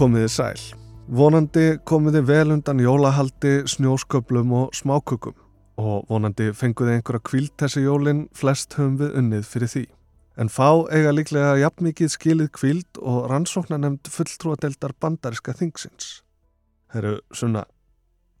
Komiði 0.00 0.30
sæl. 0.32 0.60
Vonandi 1.12 1.74
komiði 1.84 2.22
vel 2.24 2.54
undan 2.54 2.78
jólahaldi, 2.80 3.66
snjósköplum 3.68 4.54
og 4.56 4.70
smákukum 4.72 5.34
og 5.76 6.06
vonandi 6.08 6.46
fenguði 6.56 6.94
einhverja 6.96 7.20
kvílt 7.28 7.52
þessi 7.60 7.82
jólin 7.84 8.22
flest 8.32 8.78
höfum 8.78 8.94
við 8.96 9.18
unnið 9.20 9.42
fyrir 9.50 9.70
því. 9.74 9.82
En 10.40 10.48
fá 10.48 10.70
eiga 10.88 11.12
líklega 11.12 11.50
jafnmikið 11.60 12.12
skilið 12.14 12.48
kvíld 12.56 13.00
og 13.02 13.28
rannsóknar 13.28 13.82
nefnd 13.82 14.08
fulltrúadeldar 14.14 14.94
bandariska 15.04 15.52
þingsins. 15.58 16.22
Herru, 16.94 17.18
sunna, 17.36 17.66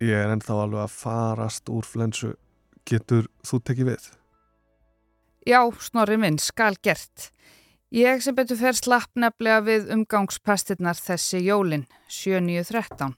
ég 0.00 0.16
er 0.16 0.32
ennþá 0.32 0.62
alveg 0.62 0.86
að 0.86 0.94
farast 0.96 1.68
úr 1.68 1.84
flensu. 1.84 2.32
Getur 2.88 3.28
þú 3.44 3.60
tekið 3.68 3.92
við? 3.92 4.08
Já, 5.44 5.60
snorri 5.76 6.16
minn, 6.24 6.40
skal 6.40 6.80
gert. 6.80 7.28
Ég 7.90 8.20
sem 8.22 8.34
betur 8.38 8.54
fer 8.54 8.76
slapp 8.78 9.10
nefnilega 9.18 9.64
við 9.66 9.88
umgangspestirnar 9.90 10.94
þessi 10.94 11.40
jólin, 11.42 11.88
7.9.13. 12.06 13.16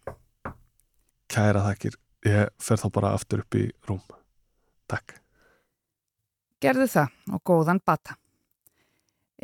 Kæra 1.28 1.64
þakkir, 1.66 1.98
ég 2.24 2.48
fer 2.56 2.80
þá 2.80 2.86
bara 2.94 3.10
aftur 3.12 3.42
upp 3.44 3.58
í 3.60 3.66
rúm. 3.84 4.00
Takk. 4.88 5.18
Gerðu 6.64 6.86
það 6.88 7.36
og 7.36 7.42
góðan 7.44 7.82
bata. 7.84 8.16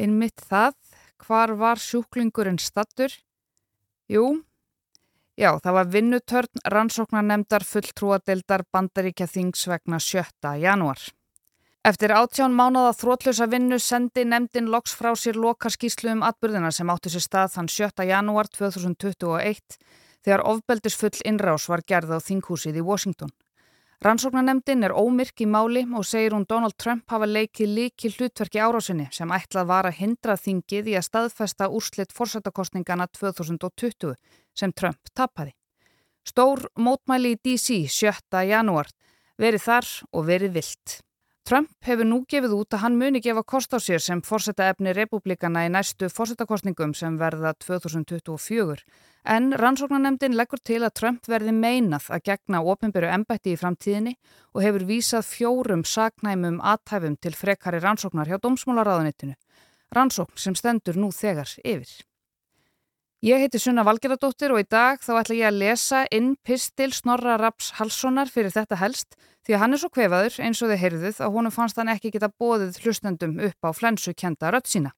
Einmitt 0.01 0.41
það, 0.49 0.79
hvar 1.21 1.53
var 1.61 1.83
sjúklingurinn 1.83 2.61
stattur? 2.63 3.13
Jú, 4.09 4.25
já, 5.37 5.51
það 5.61 5.77
var 5.77 5.93
vinnutörn 5.93 6.65
rannsóknarnemdar 6.73 7.69
fulltrúadeildar 7.69 8.65
bandaríkja 8.73 9.29
þings 9.29 9.69
vegna 9.69 10.01
7. 10.01 10.57
janúar. 10.65 11.05
Eftir 11.89 12.13
átján 12.13 12.53
mánada 12.53 12.91
þrótlösa 12.93 13.47
vinnu 13.49 13.79
sendi 13.81 14.27
nefndin 14.29 14.67
loks 14.69 14.93
frá 14.93 15.15
sér 15.17 15.39
loka 15.41 15.71
skýslu 15.73 16.11
um 16.13 16.25
atbyrðina 16.27 16.69
sem 16.75 16.91
átti 16.93 17.09
sér 17.15 17.23
stað 17.25 17.55
þann 17.55 17.71
7. 17.73 18.05
janúar 18.11 18.51
2021 18.53 19.79
þegar 20.27 20.45
ofbeldisfull 20.51 21.23
innrás 21.31 21.65
var 21.73 21.85
gerð 21.89 22.13
á 22.13 22.19
þinghúsið 22.27 22.83
í 22.83 22.85
Washington. 22.91 23.33
Rannsóknarnemndin 24.05 24.85
er 24.85 24.93
ómyrk 24.93 25.41
í 25.41 25.49
máli 25.49 25.87
og 25.89 26.05
segir 26.05 26.37
hún 26.37 26.45
Donald 26.51 26.77
Trump 26.77 27.09
hafa 27.09 27.31
leikið 27.31 27.75
líki 27.81 28.13
hlutverki 28.19 28.61
árásinni 28.61 29.09
sem 29.09 29.33
ætlað 29.33 29.73
var 29.73 29.89
að 29.89 29.99
hindra 30.03 30.37
þingið 30.37 30.93
í 30.93 31.01
að 31.01 31.09
staðfesta 31.09 31.73
úrslitt 31.73 32.13
fórsættakostningana 32.13 33.09
2020 33.17 34.13
sem 34.53 34.77
Trump 34.77 35.01
tapaði. 35.17 35.57
Stór 36.21 36.69
mótmæli 36.77 37.39
í 37.39 37.43
DC 37.49 37.87
7. 37.89 38.45
janúar 38.45 38.93
verið 39.41 39.71
þar 39.71 39.95
og 40.13 40.27
verið 40.29 40.59
vilt. 40.61 41.01
Trump 41.49 41.71
hefur 41.81 42.05
nú 42.05 42.19
gefið 42.29 42.53
út 42.53 42.75
að 42.77 42.83
hann 42.83 42.97
muni 43.01 43.23
gefa 43.25 43.41
kost 43.41 43.73
á 43.73 43.81
sér 43.81 44.03
sem 44.05 44.21
fórseta 44.21 44.67
efni 44.69 44.93
republikana 44.93 45.63
í 45.65 45.71
næstu 45.73 46.11
fórsetakostningum 46.13 46.93
sem 46.99 47.15
verða 47.17 47.55
2024 47.65 48.83
en 49.35 49.47
rannsóknarnemdin 49.63 50.37
leggur 50.37 50.61
til 50.61 50.83
að 50.83 50.93
Trump 51.01 51.31
verði 51.33 51.55
meinað 51.57 52.11
að 52.13 52.27
gegna 52.29 52.61
ofinbyrju 52.75 53.15
embætti 53.15 53.55
í 53.55 53.61
framtíðinni 53.63 54.13
og 54.53 54.61
hefur 54.67 54.85
vísað 54.91 55.25
fjórum 55.31 55.87
saknæmum 55.89 56.61
aðtæfum 56.61 57.17
til 57.17 57.33
frekari 57.33 57.81
rannsóknar 57.81 58.29
hjá 58.29 58.37
Dómsmálaráðunittinu. 58.45 59.39
Rannsókn 59.97 60.37
sem 60.37 60.53
stendur 60.53 61.01
nú 61.01 61.09
þegar 61.17 61.49
yfir. 61.65 62.08
Ég 63.19 63.41
heiti 63.43 63.59
Sunna 63.59 63.83
Valgeradóttir 63.83 64.53
og 64.55 64.61
í 64.63 64.65
dag 64.71 65.01
þá 65.03 65.17
ætla 65.19 65.35
ég 65.35 65.49
að 65.49 65.57
lesa 65.59 66.05
inn 66.15 66.37
pistil 66.47 66.93
Snorra 66.95 67.33
Raps 67.41 67.73
Halssonar 67.75 68.31
fyrir 68.31 68.53
þetta 68.55 68.77
helst 68.79 69.17
því 69.43 69.57
að 69.57 69.63
hann 69.65 69.75
er 69.75 69.81
svo 69.83 69.89
kvefaður 69.91 70.37
eins 70.47 70.61
og 70.63 70.71
þið 70.71 70.79
heyrðuð 70.85 71.19
að 71.27 71.33
honum 71.35 71.55
fannst 71.57 71.81
hann 71.83 71.91
ekki 71.91 72.13
geta 72.15 72.29
bóðið 72.31 72.79
hlustendum 72.85 73.35
upp 73.49 73.67
á 73.67 73.75
flensu 73.75 74.15
kjenta 74.15 74.53
rött 74.55 74.71
sína. 74.71 74.95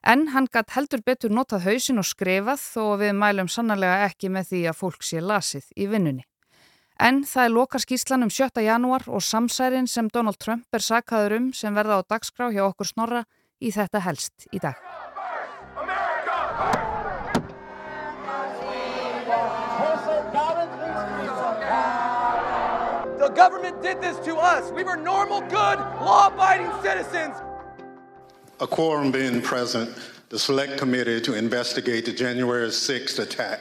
En 0.00 0.30
hann 0.32 0.48
gætt 0.48 0.72
heldur 0.72 1.04
betur 1.04 1.36
notað 1.36 1.66
hausin 1.68 2.00
og 2.00 2.08
skrifað 2.08 2.64
þó 2.64 2.96
við 3.04 3.12
mælum 3.20 3.52
sannarlega 3.52 4.08
ekki 4.08 4.32
með 4.32 4.54
því 4.54 4.62
að 4.72 4.80
fólk 4.80 5.04
sé 5.04 5.20
lasið 5.20 5.68
í 5.76 5.90
vinnunni. 5.92 6.24
En 6.96 7.26
það 7.28 7.44
er 7.44 7.56
loka 7.58 7.82
skýslan 7.84 8.24
um 8.24 8.32
7. 8.32 8.56
janúar 8.64 9.04
og 9.04 9.20
samsærin 9.20 9.84
sem 9.84 10.08
Donald 10.08 10.40
Trump 10.40 10.64
er 10.72 10.80
sakaður 10.80 11.36
um 11.42 11.52
sem 11.52 11.76
verða 11.76 12.00
á 12.00 12.08
dagskrá 12.08 12.48
hjá 12.56 12.64
okkur 12.70 12.88
Snorra 12.88 13.26
í 13.60 13.68
þetta 13.68 14.00
helst 14.08 14.48
í 14.48 14.64
dag. 14.64 14.80
Government 23.34 23.82
did 23.82 24.00
this 24.00 24.18
to 24.26 24.36
us. 24.36 24.70
We 24.72 24.84
were 24.84 24.96
normal, 24.96 25.40
good, 25.42 25.78
law-abiding 25.78 26.70
citizens. 26.82 27.36
A 28.60 28.66
quorum 28.66 29.10
being 29.10 29.40
present, 29.40 29.96
the 30.28 30.38
Select 30.38 30.78
Committee 30.78 31.20
to 31.22 31.34
investigate 31.34 32.04
the 32.04 32.12
January 32.12 32.68
6th 32.68 33.18
attack 33.18 33.60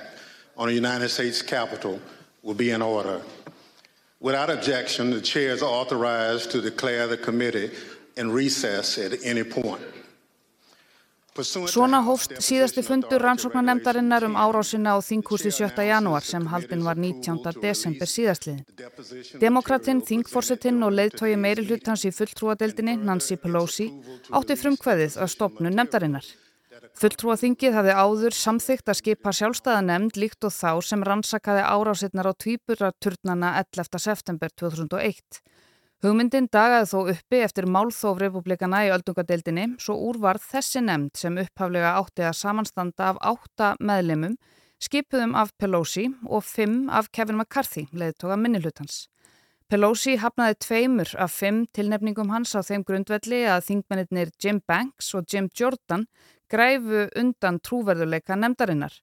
on 0.58 0.68
the 0.68 0.74
United 0.74 1.10
States 1.10 1.42
Capitol 1.42 2.00
will 2.44 2.54
be 2.54 2.72
in 2.72 2.82
order. 2.82 3.22
Without 4.20 4.50
objection, 4.50 5.12
the 5.12 5.22
chair 5.22 5.52
is 5.52 5.64
authorized 5.64 6.52
to 6.52 6.62
declare 6.62 7.08
the 7.08 7.18
committee 7.18 7.72
in 8.18 8.32
recess 8.32 8.98
at 8.98 9.14
any 9.24 9.44
point. 9.44 9.82
Svona 11.44 12.02
hófst 12.04 12.34
síðasti 12.44 12.82
fundur 12.84 13.22
rannsóknarnemdarinnar 13.24 14.26
um 14.28 14.36
árásina 14.40 14.96
á 14.96 14.98
þinghúsi 15.04 15.52
7. 15.56 15.86
janúar 15.88 16.26
sem 16.26 16.46
haldin 16.52 16.84
var 16.84 17.00
19. 17.00 17.40
desember 17.62 18.10
síðastliðin. 18.10 18.66
Demokratinn, 19.40 20.02
þingforsetinn 20.04 20.84
og 20.84 20.96
leiðtói 20.98 21.38
meiri 21.40 21.66
hlutans 21.68 22.04
í 22.08 22.12
fulltrúadeildinni, 22.16 22.98
Nancy 23.00 23.40
Pelosi, 23.40 23.90
átti 24.32 24.60
frumkveðið 24.60 25.20
að 25.20 25.34
stopnu 25.36 25.72
nemdarinnar. 25.72 26.28
Fulltrúaþingið 27.00 27.76
hafði 27.76 27.96
áður 27.96 28.36
samþygt 28.36 28.92
að 28.92 29.00
skipa 29.00 29.34
sjálfstæða 29.36 29.84
nefnd 29.86 30.20
líkt 30.20 30.48
og 30.48 30.54
þá 30.56 30.72
sem 30.84 31.04
rannsakaði 31.06 31.64
árásinnar 31.64 32.32
á 32.32 32.34
tvíburaturnana 32.36 33.56
11. 33.62 34.00
september 34.00 34.52
2001. 34.56 35.42
Hugmyndin 36.00 36.46
dagaði 36.48 36.86
þó 36.88 37.00
uppi 37.12 37.40
eftir 37.44 37.66
málþóf 37.68 38.22
republikana 38.22 38.86
í 38.88 38.92
öldungadeildinni 38.96 39.66
svo 39.84 39.98
úrvarð 40.08 40.46
þessi 40.48 40.80
nefnd 40.86 41.20
sem 41.20 41.36
upphaflega 41.42 41.90
átti 42.00 42.24
að 42.24 42.38
samanstanda 42.40 43.10
af 43.10 43.20
átta 43.34 43.74
meðlemum, 43.84 44.38
skipuðum 44.80 45.36
af 45.36 45.52
Pelosi 45.60 46.06
og 46.24 46.46
fimm 46.48 46.88
af 46.88 47.10
Kevin 47.12 47.42
McCarthy, 47.42 47.84
leiðtoga 47.92 48.40
minnilhutans. 48.40 49.10
Pelosi 49.68 50.16
hafnaði 50.24 50.56
tveimur 50.64 51.14
af 51.20 51.36
fimm 51.36 51.66
tilnefningum 51.76 52.32
hans 52.32 52.56
á 52.56 52.64
þeim 52.64 52.88
grundvelli 52.88 53.44
að 53.52 53.68
þingmennir 53.68 54.32
Jim 54.40 54.64
Banks 54.64 55.12
og 55.20 55.28
Jim 55.28 55.52
Jordan 55.52 56.08
græfu 56.48 57.10
undan 57.20 57.60
trúverðuleika 57.60 58.40
nefndarinnar. 58.40 58.96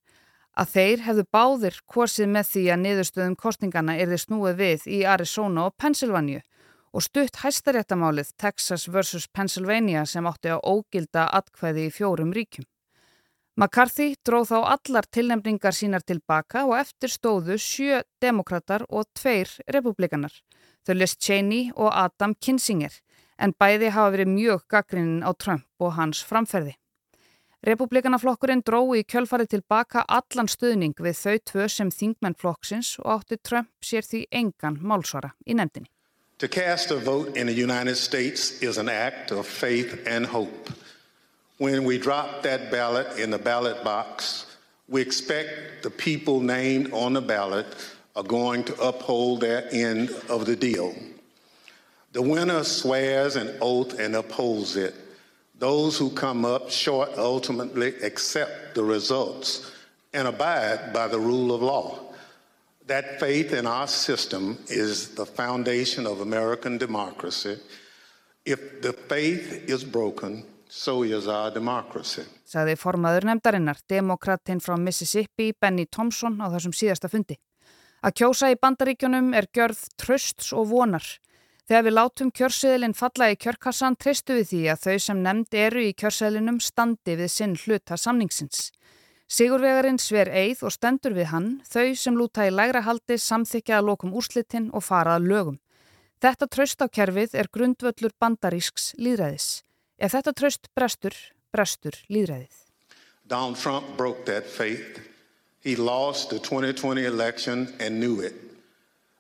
Að 0.56 0.72
þeir 0.72 1.08
hefðu 1.10 1.28
báðir 1.28 1.80
korsið 1.84 2.32
með 2.32 2.52
því 2.54 2.66
að 2.72 2.84
niðurstöðum 2.88 3.36
kostningana 3.36 4.00
er 4.00 4.08
þeir 4.08 4.28
snúið 4.30 4.60
við 4.64 4.92
í 4.96 5.04
Arizona 5.04 5.68
og 5.68 5.76
Pennsylvania 5.76 6.40
og 6.96 7.04
stutt 7.04 7.42
hæstaréttamálið 7.42 8.30
Texas 8.40 8.86
vs. 8.88 9.26
Pennsylvania 9.36 10.06
sem 10.08 10.24
átti 10.24 10.48
að 10.54 10.62
ógilda 10.64 11.26
atkvæði 11.36 11.90
í 11.90 11.92
fjórum 11.92 12.32
ríkjum. 12.32 12.64
McCarthy 13.56 14.14
dróð 14.24 14.50
þá 14.50 14.56
allar 14.74 15.08
tilnefningar 15.12 15.76
sínar 15.76 16.04
tilbaka 16.04 16.64
og 16.68 16.76
eftir 16.76 17.12
stóðu 17.12 17.56
sjö 17.60 18.02
demokrater 18.20 18.84
og 18.88 19.08
tveir 19.16 19.52
republikanar, 19.72 20.32
þau 20.84 20.94
Liz 20.96 21.16
Cheney 21.16 21.70
og 21.74 21.92
Adam 21.92 22.34
Kinsinger, 22.40 22.92
en 23.40 23.52
bæði 23.52 23.92
hafa 23.92 24.12
verið 24.16 24.32
mjög 24.32 24.64
gaggrinin 24.72 25.24
á 25.24 25.32
Trump 25.36 25.64
og 25.80 25.96
hans 25.96 26.22
framferði. 26.24 26.76
Republikanaflokkurinn 27.64 28.62
dró 28.64 28.82
í 28.96 29.02
kjölfarið 29.08 29.56
tilbaka 29.56 30.04
allan 30.04 30.48
stuðning 30.48 30.96
við 31.00 31.16
þau 31.16 31.36
tvö 31.50 31.68
sem 31.72 31.90
þingmenn 31.90 32.36
flokksins 32.40 32.94
og 33.02 33.18
átti 33.18 33.40
Trump 33.40 33.72
sér 33.84 34.04
því 34.04 34.26
engan 34.30 34.80
málsvara 34.80 35.32
í 35.44 35.56
nefndinni. 35.56 35.90
To 36.40 36.48
cast 36.48 36.90
a 36.90 36.96
vote 36.96 37.34
in 37.34 37.46
the 37.46 37.54
United 37.54 37.96
States 37.96 38.60
is 38.60 38.76
an 38.76 38.90
act 38.90 39.30
of 39.30 39.46
faith 39.46 40.06
and 40.06 40.26
hope. 40.26 40.68
When 41.56 41.84
we 41.84 41.96
drop 41.96 42.42
that 42.42 42.70
ballot 42.70 43.18
in 43.18 43.30
the 43.30 43.38
ballot 43.38 43.82
box, 43.82 44.44
we 44.86 45.00
expect 45.00 45.82
the 45.82 45.88
people 45.88 46.40
named 46.40 46.92
on 46.92 47.14
the 47.14 47.22
ballot 47.22 47.66
are 48.14 48.22
going 48.22 48.64
to 48.64 48.78
uphold 48.82 49.40
their 49.40 49.66
end 49.72 50.10
of 50.28 50.44
the 50.44 50.56
deal. 50.56 50.94
The 52.12 52.20
winner 52.20 52.64
swears 52.64 53.36
an 53.36 53.56
oath 53.62 53.98
and 53.98 54.14
upholds 54.14 54.76
it. 54.76 54.94
Those 55.58 55.96
who 55.96 56.10
come 56.10 56.44
up 56.44 56.70
short 56.70 57.12
ultimately 57.16 57.94
accept 58.02 58.74
the 58.74 58.84
results 58.84 59.72
and 60.12 60.28
abide 60.28 60.92
by 60.92 61.08
the 61.08 61.18
rule 61.18 61.54
of 61.54 61.62
law. 61.62 62.05
That 62.86 63.18
faith 63.18 63.52
in 63.52 63.66
our 63.66 63.88
system 63.88 64.58
is 64.68 65.14
the 65.16 65.26
foundation 65.26 66.06
of 66.06 66.20
American 66.20 66.78
democracy. 66.78 67.58
If 68.44 68.80
the 68.80 68.92
faith 68.92 69.68
is 69.68 69.82
broken, 69.82 70.44
so 70.68 71.02
is 71.02 71.26
our 71.26 71.50
democracy. 71.50 72.22
Saði 72.46 72.76
formaður 72.78 73.26
nefndarinnar, 73.26 73.80
demokratinn 73.90 74.62
frá 74.62 74.76
Mississippi, 74.78 75.50
Benny 75.50 75.88
Thompson, 75.90 76.38
á 76.38 76.46
þessum 76.54 76.76
síðasta 76.78 77.10
fundi. 77.10 77.40
Að 78.06 78.14
kjósa 78.20 78.52
í 78.54 78.60
bandaríkjunum 78.62 79.34
er 79.34 79.50
gjörð 79.50 79.82
trösts 79.98 80.52
og 80.54 80.70
vonar. 80.70 81.02
Þegar 81.66 81.86
við 81.88 81.96
látum 81.96 82.30
kjörseðilinn 82.30 82.94
falla 82.94 83.32
í 83.32 83.38
kjörkassan, 83.42 83.98
treystu 83.98 84.38
við 84.38 84.50
því 84.52 84.60
að 84.70 84.82
þau 84.84 84.98
sem 85.08 85.22
nefnd 85.26 85.58
eru 85.58 85.82
í 85.82 85.94
kjörseðilinum 85.98 86.62
standi 86.62 87.18
við 87.18 87.32
sinn 87.34 87.58
hluta 87.58 87.98
samningsins. 87.98 88.68
Sigurvegarinn 89.26 89.98
sver 89.98 90.28
eið 90.30 90.60
og 90.68 90.70
stendur 90.70 91.16
við 91.16 91.32
hann, 91.32 91.48
þau 91.66 91.96
sem 91.98 92.14
lúta 92.14 92.44
í 92.46 92.52
lægra 92.54 92.84
haldi 92.86 93.16
samþykja 93.18 93.80
að 93.80 93.88
lokum 93.88 94.12
úrslitin 94.14 94.68
og 94.70 94.84
fara 94.86 95.16
að 95.18 95.26
lögum. 95.32 95.56
Þetta 96.22 96.46
tröst 96.46 96.78
á 96.78 96.86
kerfið 96.86 97.34
er 97.34 97.50
grundvöllur 97.50 98.14
bandarísks 98.22 98.92
líðræðis. 99.02 99.64
Ef 99.98 100.14
þetta 100.14 100.32
tröst 100.32 100.70
brestur, 100.78 101.16
brestur 101.50 101.98
líðræðið. 102.06 102.54
Donald 103.26 103.58
Trump 103.58 103.96
broke 103.96 104.24
that 104.26 104.46
faith. 104.46 105.02
He 105.58 105.74
lost 105.74 106.30
the 106.30 106.38
2020 106.38 107.04
election 107.04 107.66
and 107.80 107.98
knew 107.98 108.20
it. 108.20 108.34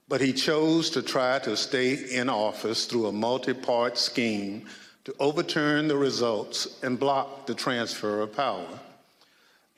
But 0.08 0.20
he 0.20 0.32
chose 0.32 0.88
to 0.90 1.02
try 1.02 1.40
to 1.40 1.56
stay 1.56 1.98
in 2.14 2.30
office 2.30 2.86
through 2.86 3.06
a 3.06 3.12
multi-part 3.12 3.98
scheme 3.98 4.62
to 5.02 5.12
overturn 5.18 5.88
the 5.88 5.96
results 5.96 6.78
and 6.84 6.96
block 6.96 7.46
the 7.46 7.54
transfer 7.54 8.20
of 8.20 8.36
power. 8.36 8.78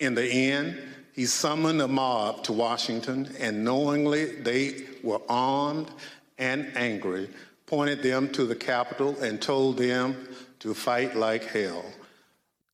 In 0.01 0.15
the 0.15 0.31
end, 0.53 0.79
he 1.13 1.27
summoned 1.27 1.83
a 1.83 1.89
mob 1.89 2.45
to 2.45 2.53
Washington 2.53 3.29
and 3.41 3.65
knowingly 3.65 4.27
they 4.43 4.87
were 5.03 5.21
armed 5.29 5.91
and 6.39 6.71
angry, 6.77 7.29
pointed 7.67 8.03
them 8.03 8.29
to 8.31 8.47
the 8.47 8.55
Capitol 8.55 9.17
and 9.21 9.43
told 9.43 9.77
them 9.77 10.17
to 10.61 10.75
fight 10.75 11.17
like 11.17 11.45
hell. 11.45 11.85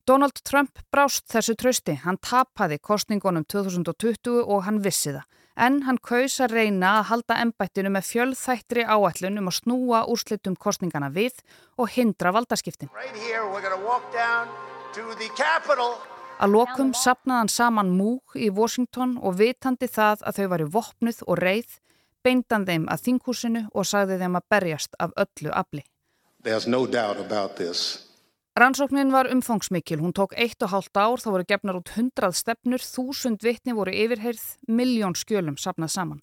Donald 0.07 0.45
Trump 0.45 0.79
brást 0.93 1.25
þessu 1.33 1.55
trösti. 1.57 1.97
Hann 2.05 2.19
tapaði 2.21 2.77
kostningunum 2.77 3.47
2020 3.49 4.45
og 4.45 4.65
hann 4.69 4.83
vissi 4.85 5.15
það. 5.15 5.25
En 5.57 5.83
hann 5.87 5.97
kaus 5.97 6.41
að 6.45 6.59
reyna 6.59 6.99
að 6.99 7.07
halda 7.09 7.41
ennbættinu 7.41 7.89
með 7.95 8.09
fjöldþættri 8.11 8.85
áætlun 8.85 9.41
um 9.41 9.49
að 9.49 9.61
snúa 9.63 10.05
úrslitum 10.13 10.59
kostningana 10.61 11.09
við 11.15 11.41
og 11.79 11.89
hindra 11.95 12.35
valdaskiptin. 12.37 12.91
Right 12.93 13.17
here, 13.17 13.49
Að 16.35 16.51
lokum 16.51 16.91
sapnaðan 16.99 17.49
saman 17.49 17.93
múk 17.95 18.35
í 18.35 18.49
Washington 18.51 19.15
og 19.23 19.37
vitandi 19.39 19.87
það 19.87 20.25
að 20.27 20.39
þau 20.39 20.47
varu 20.53 20.67
vopnuð 20.77 21.21
og 21.29 21.39
reið, 21.39 21.77
beindan 22.27 22.67
þeim 22.67 22.89
að 22.91 23.05
þinghúsinu 23.05 23.63
og 23.71 23.87
sagði 23.87 24.19
þeim 24.23 24.39
að 24.41 24.49
berjast 24.51 24.99
af 24.99 25.15
öllu 25.15 25.53
afli. 25.55 25.85
No 26.67 26.83
Rannsóknin 28.55 29.11
var 29.11 29.27
umfangsmikil, 29.31 29.99
hún 29.99 30.13
tók 30.15 30.35
eitt 30.39 30.63
og 30.63 30.71
hálft 30.71 30.95
ár, 30.95 31.19
þá 31.19 31.31
voru 31.33 31.47
gefnar 31.49 31.79
út 31.81 31.91
hundrað 31.97 32.37
stefnur, 32.39 32.83
þúsund 32.83 33.43
vitni 33.43 33.75
voru 33.75 33.91
yfirheyrð, 33.91 34.45
miljón 34.71 35.17
skjölum 35.19 35.57
sapnað 35.59 35.91
saman. 35.95 36.21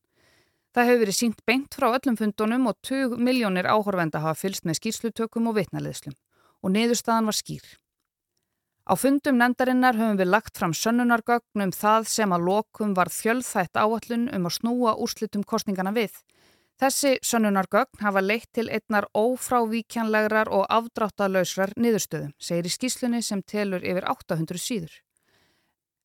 Það 0.71 0.87
hefur 0.87 1.01
verið 1.03 1.17
sínt 1.17 1.41
beint 1.47 1.75
frá 1.75 1.89
öllum 1.91 2.15
fundunum 2.19 2.69
og 2.71 2.77
20 2.87 3.19
miljónir 3.19 3.67
áhorfenda 3.67 4.21
hafa 4.23 4.39
fylst 4.39 4.63
með 4.63 4.79
skýrslutökum 4.79 5.49
og 5.51 5.57
vitnaleðslum 5.59 6.15
og 6.63 6.71
niðurstaðan 6.71 7.27
var 7.27 7.35
skýr. 7.35 7.65
Á 8.81 8.97
fundum 8.97 9.37
nefndarinnar 9.37 9.93
höfum 9.93 10.17
við 10.17 10.31
lagt 10.33 10.57
fram 10.57 10.73
sönnunargögnum 10.73 11.73
það 11.75 12.07
sem 12.09 12.31
að 12.33 12.45
lokum 12.47 12.95
var 12.97 13.11
þjöldþætt 13.13 13.77
áallun 13.77 14.25
um 14.33 14.47
að 14.49 14.55
snúa 14.57 14.95
úrslitum 14.97 15.43
kostningana 15.45 15.93
við. 15.93 16.15
Þessi 16.81 17.19
sönnunargögn 17.21 18.01
hafa 18.01 18.23
leitt 18.25 18.49
til 18.57 18.65
einnar 18.73 19.05
ófrávíkjanlegrar 19.13 20.49
og 20.49 20.65
afdráttalösrar 20.65 21.75
niðurstöðum, 21.77 22.33
segir 22.41 22.65
í 22.65 22.73
skíslunni 22.73 23.21
sem 23.21 23.43
telur 23.45 23.85
yfir 23.85 24.07
800 24.09 24.57
síður. 24.57 24.95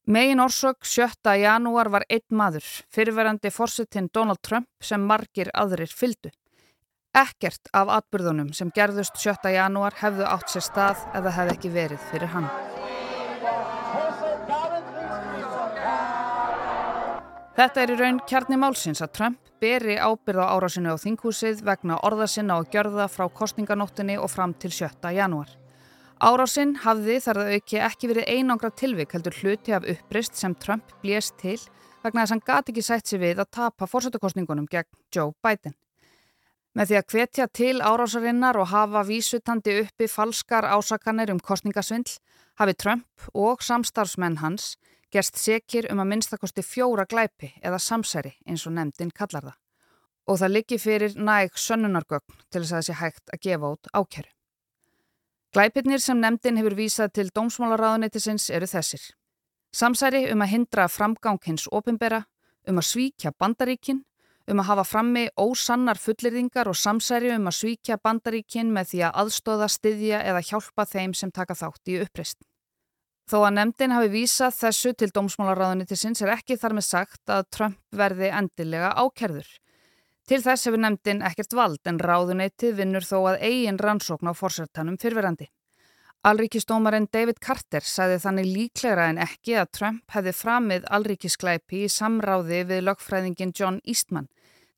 Megin 0.07 0.45
orsök 0.45 0.85
7. 0.85 1.33
janúar 1.41 1.89
var 1.91 2.05
einn 2.13 2.29
maður, 2.29 2.67
fyrirverandi 2.93 3.51
fórsettin 3.51 4.11
Donald 4.13 4.45
Trump 4.45 4.69
sem 4.85 5.01
margir 5.01 5.49
aðrir 5.55 5.89
fyldu. 5.89 6.31
Ekkert 7.17 7.71
af 7.73 7.89
atbyrðunum 7.95 8.51
sem 8.53 8.69
gerðust 8.77 9.17
7. 9.17 9.49
janúar 9.55 9.95
hefðu 10.03 10.27
átt 10.29 10.51
sér 10.53 10.65
stað 10.67 10.99
ef 11.15 11.23
það 11.23 11.37
hefði 11.39 11.53
ekki 11.55 11.71
verið 11.73 12.03
fyrir 12.11 12.33
hann. 12.35 12.49
Þetta 17.57 17.81
er 17.83 17.93
í 17.95 17.97
raun 17.97 18.19
kjarni 18.29 18.59
málsins 18.61 19.01
að 19.01 19.15
Trump 19.17 19.53
beri 19.65 19.97
ábyrð 19.97 20.43
á 20.45 20.53
árásinu 20.53 20.93
á 20.93 21.01
þinghúsið 21.01 21.63
vegna 21.65 21.97
orðasinna 22.05 22.59
og 22.61 22.69
gjörða 22.75 23.09
frá 23.09 23.31
kostninganóttinni 23.33 24.19
og 24.21 24.29
fram 24.29 24.53
til 24.53 24.75
7. 24.77 25.09
janúar. 25.17 25.49
Árásinn 26.21 26.77
hafði 26.85 27.17
þar 27.25 27.43
að 27.47 27.55
auki 27.57 27.81
ekki 27.89 28.13
verið 28.13 28.29
einangra 28.29 28.73
tilvik 28.77 29.17
heldur 29.17 29.41
hluti 29.41 29.73
af 29.73 29.89
upprist 29.89 30.37
sem 30.37 30.53
Trump 30.61 30.93
blést 31.01 31.41
til 31.41 31.57
vegna 32.05 32.27
þess 32.27 32.29
að 32.29 32.37
hann 32.37 32.47
gati 32.53 32.77
ekki 32.77 32.87
sætt 32.93 33.09
sér 33.09 33.25
við 33.25 33.41
að 33.41 33.53
tapa 33.57 33.89
fórsættukostningunum 33.89 34.69
gegn 34.69 34.93
Joe 35.09 35.33
Biden. 35.41 35.73
Með 36.77 36.91
því 36.91 36.97
að 36.99 37.13
hvetja 37.13 37.45
til 37.57 37.77
árásarinnar 37.81 38.59
og 38.61 38.69
hafa 38.69 39.01
vísutandi 39.09 39.79
uppi 39.81 40.11
falskar 40.13 40.67
ásakanir 40.69 41.31
um 41.33 41.39
kostningasvindl 41.41 42.19
hafi 42.61 42.75
Trump 42.77 43.29
og 43.33 43.63
samstarfsmenn 43.65 44.43
hans 44.43 44.75
gerst 45.13 45.39
sekir 45.41 45.87
um 45.89 46.03
að 46.03 46.11
minnstakosti 46.11 46.61
fjóra 46.61 47.07
glæpi 47.09 47.55
eða 47.63 47.81
samsæri 47.81 48.35
eins 48.45 48.67
og 48.69 48.75
nefndin 48.77 49.09
kallar 49.09 49.47
það. 49.47 49.55
Og 50.29 50.39
það 50.43 50.53
liggi 50.53 50.79
fyrir 50.83 51.15
næg 51.17 51.57
sönnunargögn 51.57 52.43
til 52.51 52.61
þess 52.61 52.75
að 52.75 52.83
þessi 52.83 52.97
hægt 53.01 53.33
að 53.33 53.43
gefa 53.47 53.71
út 53.73 53.91
ákjæru. 53.97 54.31
Glæpirnir 55.57 56.03
sem 56.05 56.21
nefndin 56.21 56.61
hefur 56.61 56.77
vísað 56.77 57.15
til 57.17 57.31
dómsmálaráðuneytisins 57.33 58.51
eru 58.53 58.69
þessir. 58.69 59.01
Samsæri 59.73 60.27
um 60.35 60.45
að 60.45 60.53
hindra 60.53 60.91
framgang 60.93 61.41
hins 61.47 61.65
opimbera, 61.73 62.27
um 62.69 62.77
að 62.77 62.89
svíkja 62.91 63.33
bandaríkinn 63.41 64.05
um 64.47 64.61
að 64.63 64.69
hafa 64.71 64.85
frammi 64.87 65.25
ósannar 65.37 65.99
fullirðingar 65.99 66.71
og 66.71 66.79
samsæri 66.79 67.33
um 67.35 67.49
að 67.51 67.59
svíkja 67.61 67.99
bandaríkinn 68.03 68.73
með 68.75 68.93
því 68.93 69.01
að 69.09 69.17
aðstóða, 69.23 69.69
styðja 69.73 70.21
eða 70.23 70.45
hjálpa 70.51 70.87
þeim 70.87 71.15
sem 71.19 71.33
taka 71.35 71.59
þátt 71.59 71.91
í 71.91 71.99
uppreist. 72.05 72.39
Þó 73.27 73.41
að 73.43 73.57
nefndin 73.57 73.95
hafi 73.97 74.11
vísað 74.13 74.59
þessu 74.61 74.93
til 74.95 75.11
dómsmálaráðunitisins 75.15 76.23
er 76.23 76.37
ekki 76.37 76.59
þar 76.61 76.77
með 76.79 76.87
sagt 76.87 77.33
að 77.35 77.49
Trump 77.57 77.81
verði 77.91 78.31
endilega 78.31 78.93
ákerður. 78.95 79.49
Til 80.27 80.39
þess 80.43 80.69
hefur 80.69 80.83
nefndin 80.83 81.25
ekkert 81.27 81.55
vald 81.55 81.91
en 81.91 81.99
ráðunitið 82.03 82.79
vinnur 82.79 83.07
þó 83.07 83.19
að 83.33 83.43
eigin 83.49 83.81
rannsókn 83.83 84.31
á 84.31 84.35
fórsættanum 84.35 84.99
fyrverandi. 85.03 85.51
Alríkistómarinn 86.27 87.05
David 87.15 87.37
Carter 87.39 87.85
sagði 87.87 88.17
þannig 88.19 88.47
líklegra 88.51 89.05
en 89.13 89.19
ekki 89.23 89.53
að 89.61 89.69
Trump 89.77 90.11
hefði 90.11 90.33
framið 90.35 90.89
alríkisklæpi 90.97 91.85
í 91.87 91.91
samráði 91.93 92.65
við 92.67 92.83
lögfræðingin 92.89 93.53
John 93.55 93.77
Eastman. 93.87 94.27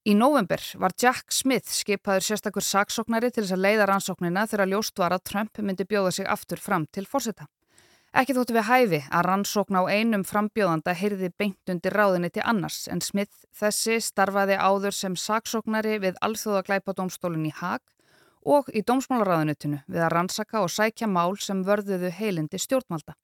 Í 0.05 0.13
november 0.19 0.61
var 0.77 0.93
Jack 1.01 1.33
Smith 1.33 1.73
skipaður 1.73 2.27
sérstakur 2.27 2.67
saksóknari 2.67 3.33
til 3.33 3.47
þess 3.47 3.57
að 3.57 3.65
leiða 3.65 3.89
rannsóknina 3.89 4.45
þegar 4.51 4.73
ljóst 4.75 5.01
var 5.01 5.17
að 5.17 5.25
Trump 5.31 5.63
myndi 5.65 5.89
bjóða 5.89 6.13
sig 6.19 6.29
aftur 6.29 6.61
fram 6.61 6.85
til 6.93 7.09
fórseta. 7.09 7.49
Ekki 8.13 8.37
þóttu 8.37 8.59
við 8.59 8.69
hæfi 8.69 9.03
að 9.09 9.27
rannsókn 9.31 9.81
á 9.81 9.89
einum 9.89 10.29
frambjóðanda 10.29 10.93
heyrði 11.01 11.33
beint 11.33 11.73
undir 11.73 11.97
ráðinni 11.97 12.29
til 12.29 12.45
annars 12.45 12.83
en 12.93 13.01
Smith 13.01 13.49
þessi 13.57 14.03
starfaði 14.05 14.61
áður 14.61 15.01
sem 15.01 15.17
saksóknari 15.17 15.97
við 16.05 16.21
alþjóðaglæpadómstólun 16.29 17.49
í 17.49 17.57
Haag 17.57 17.81
og 18.45 18.69
í 18.75 18.83
dómsmálaráðunutinu 18.87 19.81
við 19.87 20.05
að 20.05 20.13
rannsaka 20.15 20.63
og 20.63 20.71
sækja 20.73 21.09
mál 21.11 21.39
sem 21.41 21.65
vörðuðu 21.67 22.11
heilindi 22.19 22.61
stjórnmalda. 22.61 23.17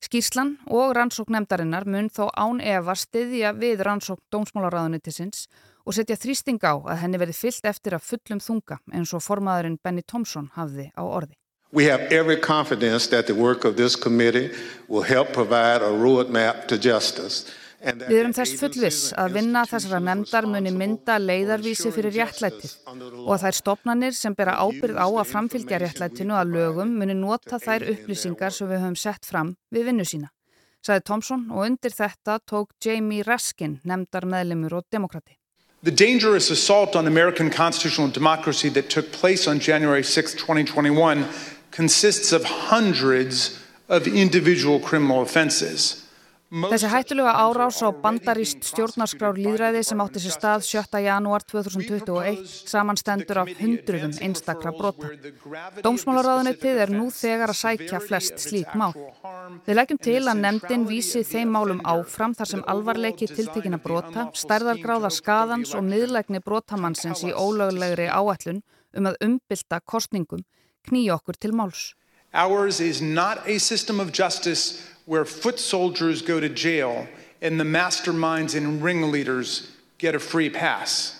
Skýrslan 0.00 0.54
og 0.72 0.94
rannsók 0.96 1.28
nefndarinnar 1.28 1.84
mun 1.84 2.08
þó 2.08 2.30
án 2.32 2.62
efa 2.64 2.94
stiðja 2.96 3.52
við 3.52 3.82
rannsók 3.84 4.22
dómsmálaráðunutisins 4.32 5.44
og 5.84 5.96
setja 5.96 6.16
þrýsting 6.16 6.62
á 6.64 6.72
að 6.72 7.02
henni 7.02 7.20
verði 7.20 7.36
fyllt 7.36 7.68
eftir 7.68 7.96
að 7.96 8.06
fullum 8.08 8.40
þunga 8.40 8.80
eins 8.94 9.12
og 9.12 9.24
formaðurinn 9.24 9.78
Benny 9.84 10.02
Thompson 10.06 10.48
hafði 10.56 10.88
á 10.96 11.04
orði. 11.04 11.36
We 11.72 11.84
have 11.84 12.08
every 12.10 12.36
confidence 12.36 13.06
that 13.10 13.26
the 13.26 13.34
work 13.34 13.64
of 13.64 13.76
this 13.76 13.94
committee 13.94 14.50
will 14.88 15.02
help 15.02 15.32
provide 15.32 15.82
a 15.82 15.92
roadmap 15.92 16.66
to 16.68 16.76
justice 16.76 17.46
Við 17.80 18.16
erum 18.18 18.34
þess 18.36 18.58
fullvis 18.60 18.98
að 19.16 19.36
vinna 19.38 19.62
þessara 19.64 20.02
nefndar 20.04 20.44
muni 20.52 20.72
mynda 20.74 21.14
leiðarvísi 21.16 21.88
fyrir 21.94 22.12
réttlætið 22.12 22.74
og 22.90 23.30
að 23.32 23.44
þær 23.46 23.56
stopnarnir 23.56 24.16
sem 24.16 24.36
bera 24.36 24.58
ábyrð 24.60 25.00
á 25.00 25.08
að 25.08 25.30
framfylgja 25.30 25.78
réttlætinu 25.80 26.36
að 26.36 26.52
lögum 26.58 26.92
muni 27.00 27.16
nota 27.16 27.56
þær 27.62 27.86
upplýsingar 27.94 28.52
sem 28.52 28.68
við 28.68 28.82
höfum 28.84 28.98
sett 29.00 29.24
fram 29.24 29.54
við 29.72 29.88
vinnu 29.88 30.04
sína. 30.04 30.28
Saði 30.84 31.04
Thompson 31.08 31.46
og 31.52 31.64
undir 31.70 31.96
þetta 31.96 32.38
tók 32.44 32.76
Jamie 32.84 33.24
Raskin 33.24 33.78
nefndar 33.84 34.28
meðlemur 34.28 34.76
og 34.80 34.86
demokrati. 34.92 35.38
The 35.82 35.90
dangerous 35.90 36.50
assault 36.50 36.96
on 36.96 37.06
American 37.06 37.48
constitutional 37.48 38.12
democracy 38.12 38.68
that 38.68 38.90
took 38.90 39.10
place 39.12 39.48
on 39.48 39.58
January 39.58 40.02
6, 40.02 40.34
2021 40.34 41.24
consists 41.70 42.32
of 42.32 42.44
hundreds 42.44 43.58
of 43.88 44.06
individual 44.06 44.78
criminal 44.78 45.22
offenses. 45.22 46.04
Þessi 46.50 46.88
hættulega 46.90 47.30
árás 47.38 47.76
á 47.78 47.94
bandaríst 47.94 48.64
stjórnarskrár 48.66 49.36
líðræði 49.38 49.84
sem 49.86 50.00
átti 50.02 50.18
sér 50.18 50.32
stað 50.34 50.64
7. 50.66 50.98
janúar 51.04 51.44
2021 51.46 52.42
samanstendur 52.66 53.38
af 53.44 53.52
hundruðum 53.60 54.16
einstakra 54.18 54.72
brota. 54.74 55.12
Dómsmálaráðunitið 55.86 56.80
er 56.82 56.90
nú 56.90 57.06
þegar 57.14 57.52
að 57.54 57.60
sækja 57.60 58.00
flest 58.02 58.42
slík 58.42 58.74
mál. 58.74 58.90
Við 59.62 59.78
leggjum 59.78 60.02
til 60.02 60.24
að 60.24 60.42
nefndin 60.42 60.88
vísi 60.90 61.22
þeim 61.22 61.54
málum 61.54 61.84
áfram 61.86 62.34
þar 62.34 62.52
sem 62.56 62.66
alvarleiki 62.74 63.30
tiltekina 63.30 63.78
brota, 63.78 64.26
stærðargráða 64.34 65.14
skadans 65.14 65.76
og 65.78 65.86
miðlegni 65.86 66.42
brotamannsins 66.42 67.22
í 67.22 67.30
ólöglegri 67.30 68.10
áætlun 68.10 68.64
um 68.98 69.06
að 69.06 69.22
umbylta 69.22 69.78
kostningum 69.86 70.42
knýja 70.90 71.14
okkur 71.20 71.38
til 71.38 71.54
máls. 71.54 71.92
Ours 72.32 72.80
is 72.80 73.02
not 73.02 73.42
a 73.48 73.58
system 73.58 73.98
of 73.98 74.12
justice 74.12 74.86
where 75.04 75.24
foot 75.24 75.58
soldiers 75.58 76.22
go 76.22 76.38
to 76.38 76.48
jail 76.48 77.08
and 77.42 77.58
the 77.58 77.64
masterminds 77.64 78.54
and 78.54 78.80
ringleaders 78.80 79.76
get 79.98 80.14
a 80.14 80.20
free 80.20 80.48
pass. 80.48 81.16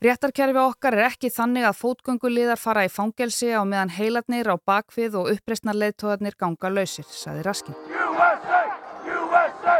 Réttarkerfi 0.00 0.60
okkar 0.62 0.94
er 0.94 1.08
ekki 1.08 1.28
þannig 1.34 1.66
að 1.66 1.76
fótgönguliðar 1.82 2.60
fara 2.62 2.84
í 2.86 2.88
fangelsi 2.88 3.50
á 3.50 3.60
meðan 3.66 3.90
heiladnir 3.92 4.48
á 4.48 4.56
bakvið 4.56 5.16
og 5.18 5.30
uppreysnar 5.34 5.74
leðtóðarnir 5.74 6.36
ganga 6.38 6.70
lausir, 6.70 7.04
saði 7.10 7.42
Raskin. 7.42 7.74
USA! 7.90 8.60
USA! 9.04 9.74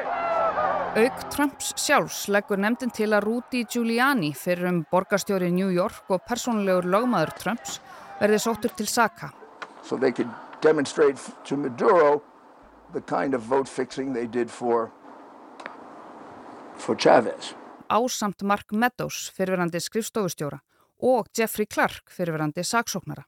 Auk 0.99 1.23
Trumps 1.31 1.71
sjálfs 1.79 2.27
leggur 2.35 2.59
nefndin 2.59 2.91
til 2.93 3.13
að 3.15 3.29
Rudy 3.29 3.63
Giuliani 3.71 4.35
fyrir 4.35 4.69
um 4.73 4.83
borgarstjóri 4.91 5.49
New 5.55 5.71
York 5.71 6.11
og 6.11 6.27
persónulegur 6.27 6.91
lögmaður 6.91 7.33
Trumps 7.39 7.79
verði 8.19 8.43
sóttur 8.43 8.75
til 8.75 8.91
Saka. 8.91 9.31
So 9.87 9.97
they 9.97 10.11
could 10.11 10.29
demonstrate 10.61 11.19
to 11.45 11.57
Maduro 11.57 12.23
the 12.93 13.01
kind 13.01 13.35
of 13.35 13.43
vote 13.43 13.69
fixing 13.69 14.13
they 14.13 14.27
did 14.27 14.51
for, 14.51 14.91
for 16.77 16.97
Chavez 16.97 17.55
ásamt 17.89 18.43
Mark 18.43 18.73
Meadows 18.73 19.29
fyrirverandi 19.37 19.81
skrifstofustjóra 19.81 20.61
og 21.09 21.29
Jeffrey 21.37 21.67
Clark 21.67 22.13
fyrirverandi 22.13 22.65
saksóknara. 22.65 23.25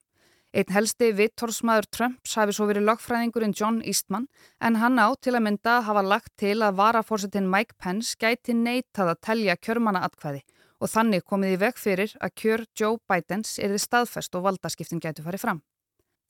Einn 0.50 0.72
helsti 0.74 1.12
vittorsmaður 1.14 1.86
Trumps 1.94 2.34
hafi 2.34 2.54
svo 2.56 2.66
verið 2.66 2.88
lagfræðingurinn 2.88 3.54
John 3.54 3.78
Eastman 3.86 4.26
en 4.60 4.80
hann 4.82 4.98
á 4.98 5.14
til 5.22 5.36
að 5.38 5.44
mynda 5.46 5.76
hafa 5.86 6.02
lagt 6.02 6.32
til 6.42 6.58
að 6.58 6.80
varafórsetin 6.80 7.46
Mike 7.50 7.78
Pence 7.78 8.18
gæti 8.18 8.56
neitað 8.58 9.14
að 9.14 9.22
telja 9.28 9.56
kjörmanna 9.56 10.02
atkvæði 10.08 10.42
og 10.80 10.90
þannig 10.90 11.24
komið 11.24 11.54
í 11.54 11.60
veg 11.62 11.78
fyrir 11.78 12.16
að 12.18 12.34
kjör 12.42 12.66
Joe 12.74 12.98
Bidens 13.06 13.58
erði 13.62 13.78
staðfest 13.78 14.34
og 14.34 14.48
valdaskiptin 14.48 15.02
gætu 15.02 15.22
farið 15.22 15.44
fram. 15.46 15.62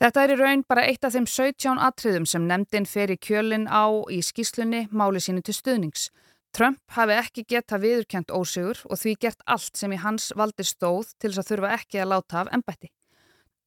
Þetta 0.01 0.23
er 0.25 0.33
í 0.33 0.41
raun 0.41 0.63
bara 0.65 0.87
eitt 0.89 1.05
af 1.05 1.13
þeim 1.13 1.27
17 1.29 1.77
atriðum 1.77 2.27
sem 2.27 2.47
nefndin 2.49 2.89
fer 2.89 3.13
í 3.13 3.19
kjölinn 3.21 3.69
á 3.69 3.85
í 4.09 4.23
skíslunni 4.25 4.87
máli 4.89 5.21
sínu 5.21 5.45
til 5.45 5.55
stuðnings 5.55 6.09
Trump 6.57 6.81
hafi 6.97 7.15
ekki 7.15 7.45
geta 7.47 7.79
viðurkjönt 7.79 8.33
ósigur 8.35 8.81
og 8.91 8.99
því 8.99 9.13
gert 9.23 9.45
allt 9.47 9.77
sem 9.79 9.93
í 9.95 9.99
hans 10.03 10.31
valdi 10.37 10.65
stóð 10.67 11.13
til 11.23 11.31
þess 11.31 11.43
að 11.45 11.51
þurfa 11.51 11.75
ekki 11.77 12.01
að 12.03 12.11
láta 12.11 12.41
af 12.41 12.51
ennbætti. 12.57 12.91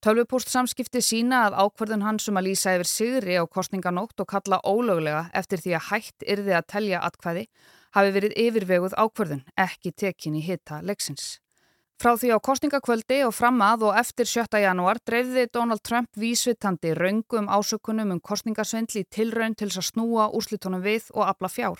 Tölvupúst 0.03 0.51
samskipti 0.51 0.99
sína 0.99 1.45
að 1.45 1.55
ákverðun 1.63 2.03
hans 2.03 2.27
um 2.27 2.39
að 2.41 2.49
lýsa 2.49 2.73
yfir 2.75 2.89
sigri 2.91 3.37
á 3.39 3.47
kostninganótt 3.47 4.19
og 4.19 4.27
kalla 4.33 4.59
ólöglega 4.67 5.29
eftir 5.31 5.63
því 5.63 5.77
að 5.77 5.87
hægt 5.91 6.27
yrði 6.35 6.57
að 6.57 6.67
telja 6.73 7.05
atkvæði 7.07 7.45
hafi 7.95 8.11
verið 8.17 8.35
yfirveguð 8.43 8.97
ákverðun, 8.99 9.45
ekki 9.55 9.93
tekin 9.95 10.35
í 10.35 10.43
hitta 10.43 10.81
leiksins. 10.83 11.37
Frá 12.01 12.15
því 12.17 12.33
á 12.33 12.38
kostningakvöldi 12.41 13.19
og 13.27 13.33
fram 13.38 13.62
að 13.63 13.85
og 13.89 13.97
eftir 14.00 14.27
7. 14.27 14.59
janúar 14.63 15.00
dreifði 15.05 15.45
Donald 15.53 15.83
Trump 15.85 16.09
vísvitandi 16.17 16.95
raungum 16.97 17.45
ásökunum 17.47 18.15
um 18.15 18.19
kostningasvindli 18.19 19.05
tilraun 19.13 19.55
til 19.55 19.69
að 19.69 19.85
snúa 19.91 20.27
úrslitunum 20.33 20.81
við 20.81 21.12
og 21.13 21.29
afla 21.29 21.50
fjár. 21.50 21.79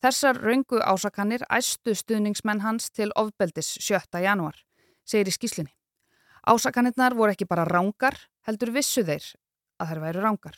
Þessar 0.00 0.40
raungu 0.40 0.80
ásakanir 0.80 1.44
æstu 1.50 1.92
stuðningsmenn 1.98 2.62
hans 2.64 2.88
til 2.90 3.10
ofbeldis 3.16 3.74
7. 3.82 4.22
januar, 4.22 4.56
segir 5.04 5.28
í 5.28 5.34
skíslinni. 5.34 5.74
Ásakanirnar 6.46 7.12
voru 7.18 7.34
ekki 7.34 7.44
bara 7.44 7.66
rángar, 7.68 8.16
heldur 8.46 8.72
vissu 8.72 9.04
þeir 9.04 9.34
að 9.80 9.90
þær 9.90 10.04
væru 10.06 10.24
rángar. 10.24 10.56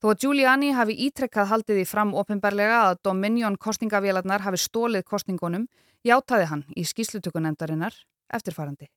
Þó 0.00 0.12
að 0.12 0.22
Giuliani 0.22 0.70
hafi 0.72 0.94
ítrekkað 1.08 1.50
haldið 1.50 1.82
í 1.82 1.88
fram 1.88 2.14
ofinbarlega 2.14 2.84
að 2.86 3.00
Dominion 3.04 3.58
kostningavélarnar 3.58 4.46
hafi 4.46 4.60
stólið 4.62 5.02
kostningunum, 5.04 5.66
játaði 6.06 6.48
hann 6.50 6.64
í 6.76 6.84
skíslutökunemdarinnar 6.88 7.94
eftirfarandi. 8.32 8.88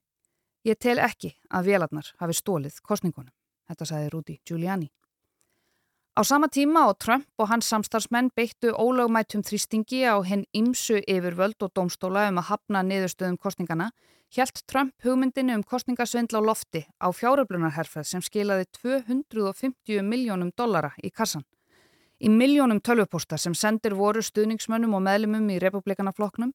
Ég 0.63 0.79
tel 0.79 0.99
ekki 1.03 1.33
að 1.51 1.71
vélarnar 1.71 2.13
hafi 2.21 2.35
stólið 2.37 2.79
kostningunum, 2.83 3.33
þetta 3.67 3.87
sagði 3.89 4.11
Rúdi 4.13 4.37
Giuliani. 4.47 4.91
Á 6.13 6.21
sama 6.21 6.47
tíma 6.47 6.85
og 6.87 6.99
Trump 7.01 7.25
og 7.41 7.49
hans 7.49 7.67
samstarfsmenn 7.73 8.29
beittu 8.37 8.69
ólögmætum 8.69 9.41
þrýstingi 9.41 10.03
á 10.05 10.21
henn 10.21 10.45
ymsu 10.53 11.01
yfirvöld 11.09 11.57
og 11.65 11.73
domstóla 11.73 12.27
um 12.29 12.37
að 12.37 12.51
hafna 12.51 12.83
niðurstöðum 12.85 13.39
kostningana, 13.41 13.89
hjælt 14.29 14.61
Trump 14.69 14.93
hugmyndinu 15.03 15.55
um 15.57 15.63
kostningasvindla 15.63 16.37
á 16.37 16.47
lofti 16.47 16.85
á 17.01 17.09
fjáröflunarherfað 17.09 18.05
sem 18.05 18.21
skilaði 18.21 18.69
250 18.77 20.05
miljónum 20.05 20.53
dollara 20.55 20.93
í 21.03 21.09
kassan. 21.09 21.43
Í 22.21 22.29
miljónum 22.29 22.79
tölvupósta 22.79 23.37
sem 23.41 23.57
sendir 23.57 23.97
voru 23.97 24.21
stuðningsmönnum 24.21 24.93
og 24.93 25.01
meðlumum 25.03 25.49
í 25.49 25.57
republikanafloknum 25.59 26.53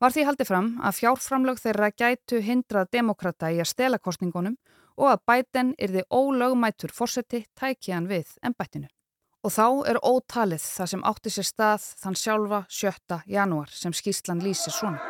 var 0.00 0.14
því 0.14 0.24
haldið 0.28 0.48
fram 0.48 0.68
að 0.80 0.96
fjárframlög 1.00 1.60
þeirra 1.60 1.90
gætu 1.92 2.40
hindrað 2.44 2.88
demokrata 2.96 3.50
í 3.52 3.60
að 3.60 3.68
stela 3.74 4.00
kostningunum 4.00 4.56
og 4.96 5.10
að 5.12 5.22
bæten 5.28 5.74
yrði 5.80 6.06
ólögmætur 6.08 6.94
fórseti 6.96 7.44
tækjan 7.58 8.08
við 8.08 8.32
ennbættinu. 8.44 8.88
Og 9.44 9.52
þá 9.52 9.66
er 9.92 10.00
ótalið 10.04 10.64
það 10.64 10.90
sem 10.92 11.04
átti 11.12 11.32
sér 11.32 11.48
stað 11.48 11.86
þann 12.02 12.18
sjálfa 12.22 12.64
7. 12.68 13.20
janúar 13.26 13.72
sem 13.72 13.96
skýslan 13.96 14.42
lýsir 14.44 14.76
svona. 14.76 15.00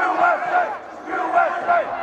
USA! 0.00 0.62
USA! 1.08 2.00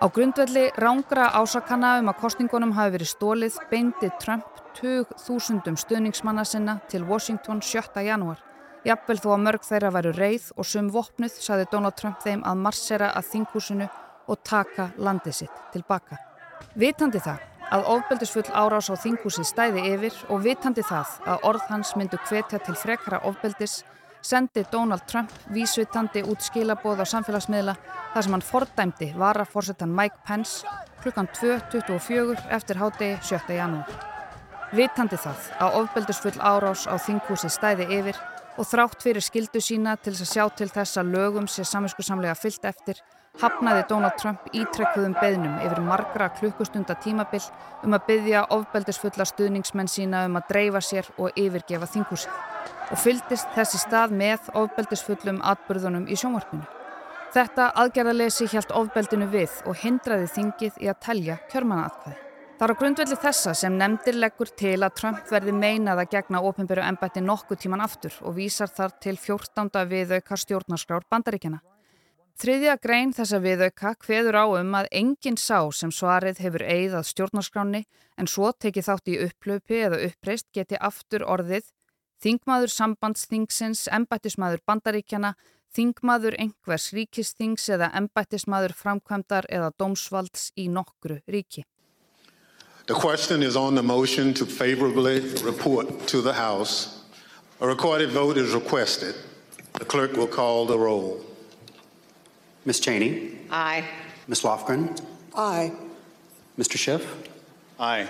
Á 0.00 0.08
grundvelli 0.08 0.70
rángra 0.80 1.26
ásakana 1.28 1.98
um 2.00 2.06
að 2.08 2.20
kostningunum 2.22 2.70
hafi 2.72 2.94
verið 2.94 3.08
stólið 3.10 3.56
beindi 3.68 4.08
Trump 4.22 4.46
20.000 4.78 5.76
stuðningsmanna 5.76 6.44
sinna 6.48 6.78
til 6.88 7.04
Washington 7.04 7.60
7. 7.60 8.00
janúar. 8.06 8.40
Jafnvel 8.88 9.18
þó 9.20 9.28
að 9.34 9.42
mörg 9.44 9.66
þeirra 9.68 9.90
væru 9.92 10.14
reið 10.16 10.46
og 10.56 10.64
sum 10.64 10.88
vopnuð 10.88 11.36
saði 11.44 11.68
Donald 11.68 11.98
Trump 12.00 12.24
þeim 12.24 12.46
að 12.48 12.62
marsera 12.64 13.10
að 13.12 13.28
þinghúsinu 13.34 13.90
og 14.32 14.40
taka 14.40 14.88
landið 14.96 15.36
sitt 15.42 15.60
tilbaka. 15.74 16.16
Vitandi 16.80 17.20
það 17.20 17.44
að 17.68 17.88
ofbeldisfull 17.98 18.48
árás 18.56 18.88
á 18.88 18.96
þingúsi 18.96 19.44
stæði 19.44 19.84
yfir 19.92 20.16
og 20.32 20.40
vitandi 20.48 20.80
það 20.80 21.12
að 21.28 21.44
orð 21.52 21.68
hans 21.68 21.92
myndu 22.00 22.16
hvetja 22.24 22.64
til 22.64 22.74
frekara 22.86 23.20
ofbeldis 23.28 23.82
sendi 24.22 24.64
Donald 24.72 25.06
Trump 25.10 25.30
vísvitandi 25.54 26.22
út 26.28 26.42
skilaboð 26.44 27.02
á 27.02 27.06
samfélagsmiðla 27.12 27.74
þar 28.14 28.24
sem 28.26 28.36
hann 28.36 28.44
fordæmdi 28.44 29.12
varaforsetan 29.18 29.92
Mike 29.96 30.22
Pence 30.26 30.66
klukkan 31.02 31.28
2.24 31.36 32.48
eftir 32.50 32.80
hádegi 32.80 33.18
7. 33.22 33.56
janúar. 33.56 33.88
Vitandi 34.76 35.18
það 35.18 35.46
að 35.58 35.78
ofbeldisfull 35.80 36.36
árás 36.38 36.84
á 36.86 36.94
þingúsi 37.00 37.48
stæði 37.50 37.88
yfir 38.00 38.18
og 38.60 38.68
þrátt 38.68 39.02
fyrir 39.02 39.24
skildu 39.24 39.62
sína 39.62 39.96
til 39.96 40.12
að 40.14 40.28
sjá 40.28 40.44
til 40.54 40.68
þess 40.70 41.00
að 41.00 41.14
lögum 41.16 41.48
sé 41.48 41.64
saminsku 41.64 42.04
samlega 42.06 42.36
fyllt 42.38 42.68
eftir 42.68 43.00
hafnaði 43.40 43.84
Donald 43.88 44.16
Trump 44.20 44.46
ítrekkuðum 44.52 45.14
beðnum 45.20 45.58
yfir 45.64 45.80
margra 45.84 46.28
klukkustunda 46.36 46.96
tímabill 47.00 47.42
um 47.84 47.96
að 47.96 48.06
byggja 48.08 48.46
ofbeldisfulla 48.56 49.26
stuðningsmenn 49.28 49.90
sína 49.90 50.24
um 50.28 50.38
að 50.40 50.48
dreifa 50.52 50.82
sér 50.84 51.08
og 51.16 51.36
yfirgefa 51.40 51.88
þinghúsi 51.94 52.32
og 52.90 52.98
fyldist 53.00 53.52
þessi 53.56 53.80
stað 53.80 54.16
með 54.22 54.50
ofbeldisfullum 54.58 55.40
atbyrðunum 55.52 56.08
í 56.10 56.18
sjónvarpinu. 56.18 56.66
Þetta 57.30 57.68
aðgerðalesi 57.78 58.48
hjælt 58.50 58.72
ofbeldinu 58.74 59.28
við 59.30 59.60
og 59.70 59.78
hindraði 59.78 60.26
þingið 60.34 60.82
í 60.82 60.90
að 60.90 61.00
telja 61.06 61.38
kjörmanaatkvæði. 61.52 62.18
Það 62.58 62.66
er 62.66 62.74
á 62.76 62.80
grundvelli 62.82 63.16
þessa 63.22 63.52
sem 63.56 63.76
nefndir 63.78 64.18
leggur 64.18 64.50
til 64.52 64.74
að 64.82 64.96
Trump 64.98 65.30
verði 65.30 65.54
meinað 65.56 66.02
að 66.02 66.10
gegna 66.18 66.42
ofinbyrju 66.44 66.84
ennbætti 66.90 67.22
nokkuð 67.24 67.62
tíman 67.62 67.86
aftur 67.86 68.18
og 68.20 68.36
vísar 68.36 68.68
þar 68.68 68.98
til 69.00 69.16
14. 69.16 69.70
viðauka 69.94 70.36
stjórnarskrár 70.36 71.06
bandaríkjana. 71.08 71.62
Þriðja 72.38 72.76
grein 72.80 73.10
þessa 73.12 73.40
viðauka 73.42 73.96
hveður 74.04 74.38
á 74.38 74.44
um 74.60 74.76
að 74.78 74.92
enginn 74.92 75.36
sá 75.36 75.66
sem 75.74 75.90
svarið 75.92 76.38
hefur 76.44 76.64
eigðað 76.64 77.08
stjórnarskráni 77.10 77.84
en 78.16 78.30
svo 78.30 78.52
tekið 78.52 78.86
þátt 78.86 79.10
í 79.10 79.18
upplöpi 79.26 79.82
eða 79.88 80.00
uppreist 80.06 80.46
geti 80.54 80.78
aftur 80.80 81.26
orðið 81.26 81.68
Þingmaður 82.20 82.68
sambandsþingsins, 82.68 83.86
embættismadur 83.96 84.60
bandaríkjana, 84.68 85.30
þingmaður 85.72 86.34
einhvers 86.42 86.90
ríkisþings 86.92 87.64
eða 87.72 87.88
embættismadur 87.96 88.74
framkvæmdar 88.76 89.48
eða 89.48 89.70
dómsvalds 89.80 90.50
í 90.60 90.66
nokkru 90.68 91.22
ríki. 91.24 91.64
The 92.86 92.94
question 92.94 93.42
is 93.42 93.56
on 93.56 93.74
the 93.74 93.82
motion 93.82 94.34
to 94.34 94.44
favorably 94.44 95.20
report 95.44 95.88
to 96.08 96.20
the 96.20 96.34
House. 96.34 97.00
A 97.60 97.66
recorded 97.66 98.10
vote 98.10 98.36
is 98.36 98.52
requested. 98.52 99.14
The 99.78 99.86
clerk 99.86 100.12
will 100.12 100.28
call 100.28 100.66
the 100.66 100.76
roll. 100.76 101.29
Ms. 102.64 102.80
Cheney? 102.80 103.38
Aye. 103.50 103.84
Ms. 104.26 104.42
Lofgren? 104.44 104.90
Aye. 105.34 105.72
Mr. 106.58 106.76
Schiff? 106.76 107.04
Aye. 107.78 108.06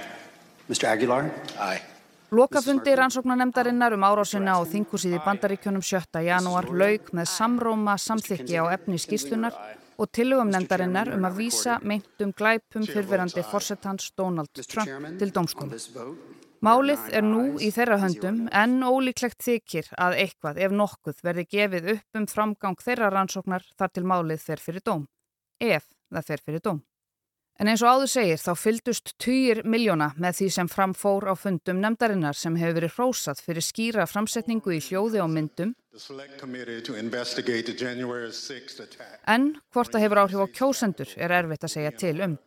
Mr. 0.69 0.88
Aguilar? 0.88 1.30
Aye. 1.59 1.80
Lokafundi 2.30 2.95
rannsóknanemdarinnar 2.95 3.95
um 3.95 4.04
árásina 4.07 4.54
á 4.54 4.62
þingúsið 4.62 5.16
í 5.19 5.21
bandaríkjunum 5.25 5.83
7. 5.83 6.23
janúar 6.23 6.69
laug 6.71 7.11
með 7.11 7.26
samróma 7.26 7.97
samþykki 7.99 8.54
á 8.54 8.71
efni 8.71 8.99
skíslunar 9.02 9.54
og 9.99 10.11
tillögum 10.14 10.50
nefndarinnar 10.54 11.11
um 11.14 11.26
að 11.26 11.40
vísa 11.42 11.80
meintum 11.83 12.30
glæpum 12.30 12.87
fyrfirandi 12.87 13.42
fórsetans 13.50 14.12
Donald 14.14 14.50
Trump 14.62 15.19
til 15.19 15.35
domstónu. 15.35 15.75
Málið 16.61 17.07
er 17.17 17.25
nú 17.25 17.45
í 17.57 17.71
þeirra 17.73 17.97
höndum 18.02 18.40
en 18.52 18.83
ólíklegt 18.85 19.40
þykir 19.40 19.87
að 19.97 20.19
eitthvað 20.26 20.59
ef 20.61 20.75
nokkuð 20.76 21.23
verði 21.25 21.45
gefið 21.55 21.87
upp 21.95 22.19
um 22.21 22.26
framgang 22.29 22.83
þeirra 22.85 23.09
rannsóknar 23.14 23.64
þar 23.81 23.93
til 23.97 24.02
málið 24.05 24.45
fer 24.45 24.61
fyrir 24.61 24.85
dóm. 24.85 25.07
ef 25.61 25.88
það 26.12 26.26
fer 26.26 26.43
fyrir 26.45 26.61
dóm. 26.61 26.83
En 27.61 27.69
eins 27.69 27.81
og 27.85 27.88
áður 27.93 28.11
segir 28.12 28.40
þá 28.40 28.52
fyldust 28.57 29.14
týjir 29.21 29.62
miljóna 29.64 30.11
með 30.17 30.37
því 30.37 30.49
sem 30.52 30.69
framfór 30.69 31.29
á 31.33 31.35
fundum 31.37 31.81
nefndarinnar 31.81 32.37
sem 32.37 32.57
hefur 32.57 32.76
verið 32.76 32.95
hrósað 32.97 33.40
fyrir 33.45 33.64
skýra 33.64 34.07
framsetningu 34.09 34.73
í 34.76 34.81
hljóði 34.85 35.21
og 35.25 35.33
myndum. 35.33 35.75
En 39.29 39.50
hvort 39.73 39.93
það 39.93 40.05
hefur 40.05 40.23
áhrif 40.25 40.45
á 40.45 40.49
kjósendur 40.61 41.17
er 41.17 41.37
erfitt 41.40 41.69
að 41.69 41.76
segja 41.76 41.97
til 42.05 42.17
um. 42.29 42.38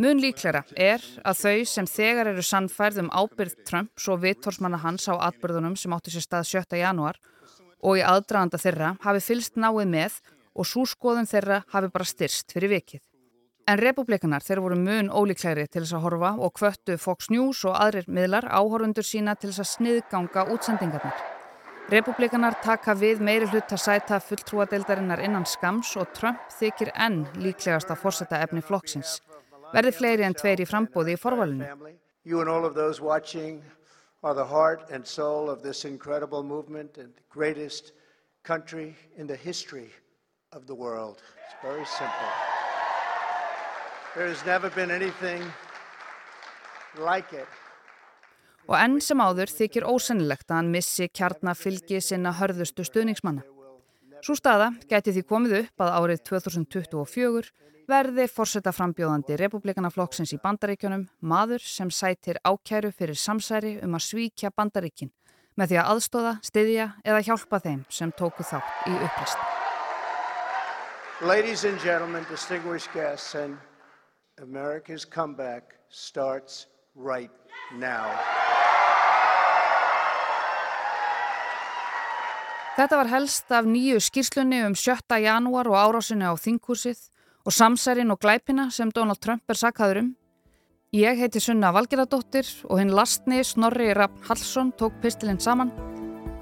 Mun 0.00 0.22
líklæra 0.24 0.62
er 0.80 1.02
að 1.20 1.40
þau 1.42 1.64
sem 1.68 1.86
þegar 1.86 2.30
eru 2.30 2.42
sannfærð 2.48 3.02
um 3.02 3.10
ábyrð 3.12 3.58
Trump 3.68 4.00
svo 4.00 4.14
vittorsmanna 4.16 4.78
hans 4.80 5.04
á 5.04 5.20
atbyrðunum 5.20 5.74
sem 5.76 5.92
áttu 5.92 6.08
sér 6.14 6.24
stað 6.24 6.46
7. 6.48 6.78
januar 6.80 7.18
og 7.84 7.98
í 8.00 8.04
aðdraganda 8.06 8.56
þeirra 8.56 8.94
hafi 9.02 9.20
fylst 9.20 9.60
náið 9.60 9.90
með 9.92 10.16
og 10.56 10.68
svo 10.70 10.86
skoðum 10.88 11.28
þeirra 11.28 11.58
hafi 11.74 11.90
bara 11.92 12.08
styrst 12.08 12.54
fyrir 12.56 12.72
vikið. 12.72 13.02
En 13.68 13.78
republikanar 13.78 14.40
þeir 14.40 14.62
voru 14.64 14.78
mun 14.80 15.10
ólíklæri 15.12 15.66
til 15.68 15.82
þess 15.82 15.98
að 15.98 16.06
horfa 16.06 16.30
og 16.40 16.54
kvöttu 16.56 16.96
Fox 16.96 17.28
News 17.28 17.60
og 17.68 17.76
aðrir 17.76 18.08
miðlar 18.08 18.48
áhorundur 18.48 19.04
sína 19.04 19.36
til 19.36 19.50
þess 19.52 19.60
að 19.60 19.70
sniðganga 19.74 20.46
útsendingarnar. 20.56 21.20
Republikanar 21.92 22.56
taka 22.64 22.94
við 22.96 23.20
meiri 23.20 23.50
hlut 23.52 23.76
að 23.76 23.84
sæta 23.84 24.22
fulltrúadeildarinnar 24.24 25.20
innan 25.20 25.44
skams 25.44 25.92
og 26.00 26.08
Trump 26.16 26.48
þykir 26.56 26.94
enn 26.96 27.26
líklegast 27.36 27.92
að 27.92 28.00
fórsetta 28.06 28.40
efni 28.40 28.64
flokksins. 28.64 29.18
Verði 29.72 29.92
fleiri 29.96 30.26
en 30.26 30.36
tveir 30.36 30.60
í 30.60 30.66
frambóði 30.68 31.16
í 31.16 31.20
forvalinu. 31.20 31.68
You 32.24 32.40
and 32.40 32.48
all 32.48 32.64
of 32.64 32.74
those 32.74 33.00
watching 33.00 33.62
are 34.22 34.34
the 34.34 34.44
heart 34.44 34.90
and 34.90 35.06
soul 35.06 35.50
of 35.50 35.62
this 35.62 35.84
incredible 35.84 36.42
movement 36.42 36.98
and 36.98 37.10
the 37.14 37.26
greatest 37.30 37.92
country 38.44 38.94
in 39.16 39.26
the 39.26 39.36
history 39.36 39.90
of 40.52 40.66
the 40.66 40.74
world. 40.74 41.22
It's 41.46 41.56
very 41.62 41.84
simple. 41.86 42.30
Like 46.98 47.46
og 48.68 48.76
enn 48.78 49.00
sem 49.02 49.18
áður 49.18 49.50
þykir 49.50 49.86
ósennilegt 49.90 50.50
að 50.50 50.58
hann 50.60 50.70
missi 50.70 51.08
kjarnafylgi 51.10 51.98
sinna 52.04 52.30
hörðustu 52.38 52.84
stuðningsmanna. 52.86 53.42
Svo 54.22 54.36
staða 54.38 54.70
gæti 54.86 55.16
því 55.16 55.22
komið 55.26 55.54
upp 55.64 55.82
að 55.82 55.96
árið 55.98 56.22
2024 56.28 57.50
verði 57.92 58.24
fórsetta 58.30 58.72
frambjóðandi 58.72 59.36
republikanaflokksins 59.36 60.32
í 60.32 60.38
bandaríkjunum 60.40 61.02
maður 61.28 61.64
sem 61.66 61.90
sætir 61.92 62.38
ákæru 62.40 62.92
fyrir 62.96 63.18
samsæri 63.18 63.74
um 63.84 63.98
að 63.98 64.06
svíkja 64.06 64.50
bandaríkin 64.56 65.10
með 65.60 65.72
því 65.72 65.80
að 65.82 65.90
aðstóða, 65.92 66.32
styðja 66.48 66.86
eða 67.04 67.24
hjálpa 67.26 67.60
þeim 67.60 67.82
sem 67.92 68.12
tóku 68.16 68.46
þátt 68.48 68.88
í 68.88 68.94
upplist. 68.96 69.42
Ladies 71.20 71.64
and 71.68 71.78
gentlemen, 71.84 72.24
distinguished 72.30 72.88
guests 72.94 73.34
and 73.34 73.58
America's 74.40 75.04
comeback 75.04 75.76
starts 75.90 76.66
right 76.96 77.30
now. 77.76 78.08
Þetta 82.72 82.96
var 82.96 83.12
helst 83.12 83.52
af 83.52 83.68
nýju 83.68 84.00
skýrslunni 84.00 84.64
um 84.64 84.74
7. 84.74 85.20
janúar 85.20 85.68
og 85.68 85.76
árásinu 85.76 86.32
á 86.32 86.34
þinghúsið 86.40 87.10
og 87.44 87.52
samsærin 87.52 88.10
og 88.14 88.20
glæpina 88.22 88.68
sem 88.70 88.90
Donald 88.90 89.20
Trump 89.20 89.42
er 89.48 89.58
sakkaður 89.58 90.02
um. 90.02 90.10
Ég 90.92 91.16
heiti 91.16 91.40
Sunna 91.40 91.72
Valgeradóttir 91.72 92.48
og 92.68 92.78
hinn 92.78 92.92
lastni 92.92 93.40
Snorri 93.44 93.92
Rapp 93.96 94.18
Hallsson 94.28 94.74
tók 94.76 95.00
pistilinn 95.02 95.40
saman. 95.40 95.72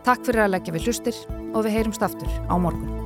Takk 0.04 0.26
fyrir 0.26 0.46
að 0.46 0.56
leggja 0.56 0.74
við 0.74 0.88
hlustir 0.88 1.20
og 1.54 1.62
við 1.64 1.76
heyrumst 1.78 2.02
aftur 2.02 2.40
á 2.50 2.54
morgun. 2.58 2.99